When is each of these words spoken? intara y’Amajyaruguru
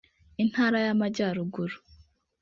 intara 0.43 0.77
y’Amajyaruguru 0.85 1.75